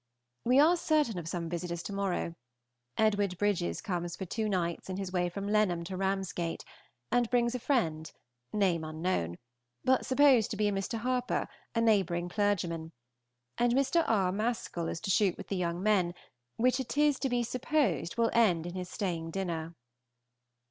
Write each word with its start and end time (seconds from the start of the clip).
We 0.45 0.57
are 0.59 0.77
certain 0.77 1.19
of 1.19 1.27
some 1.29 1.47
visitors 1.47 1.83
to 1.83 1.93
morrow. 1.93 2.33
Edward 2.97 3.37
Bridges 3.37 3.81
comes 3.81 4.15
for 4.15 4.25
two 4.25 4.49
nights 4.49 4.89
in 4.89 4.97
his 4.97 5.11
way 5.13 5.29
from 5.29 5.47
Lenham 5.47 5.83
to 5.83 5.95
Ramsgate, 5.95 6.65
and 7.11 7.29
brings 7.29 7.53
a 7.53 7.59
friend 7.59 8.11
name 8.51 8.83
unknown 8.83 9.37
but 9.83 10.07
supposed 10.07 10.49
to 10.49 10.57
be 10.57 10.67
a 10.67 10.71
Mr. 10.71 10.97
Harpur, 10.97 11.47
a 11.75 11.81
neighboring 11.81 12.29
clergyman; 12.29 12.93
and 13.59 13.73
Mr. 13.73 14.03
R. 14.07 14.31
Mascall 14.31 14.87
is 14.89 15.01
to 15.01 15.11
shoot 15.11 15.37
with 15.37 15.49
the 15.49 15.55
young 15.55 15.83
men, 15.83 16.15
which 16.57 16.79
it 16.79 16.97
is 16.97 17.19
to 17.19 17.29
be 17.29 17.43
supposed 17.43 18.17
will 18.17 18.31
end 18.33 18.65
in 18.65 18.73
his 18.73 18.89
staying 18.89 19.29
dinner. 19.29 19.75